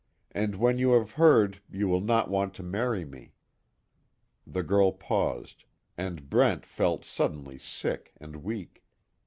And 0.31 0.55
when 0.55 0.79
you 0.79 0.93
have 0.93 1.11
heard 1.11 1.61
you 1.71 1.87
will 1.87 2.01
not 2.01 2.27
want 2.27 2.55
to 2.55 2.63
marry 2.63 3.05
me." 3.05 3.35
The 4.47 4.63
girl 4.63 4.91
paused, 4.91 5.63
and 5.95 6.27
Brent 6.27 6.65
felt 6.65 7.05
suddenly 7.05 7.59
sick 7.59 8.11
and 8.19 8.37
weak. 8.37 8.83